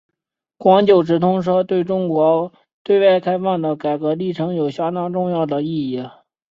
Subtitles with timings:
[0.57, 2.51] 广九直通车对中国
[2.81, 6.03] 对外开放的改革历程有相当重要的意义。